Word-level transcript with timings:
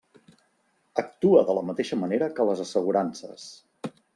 Actua 1.01 1.43
de 1.49 1.55
la 1.59 1.65
mateixa 1.69 2.01
manera 2.07 2.31
que 2.39 2.49
les 2.51 2.65
assegurances. 2.67 3.49